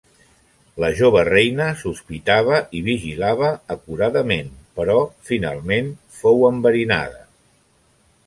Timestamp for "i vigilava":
2.79-3.51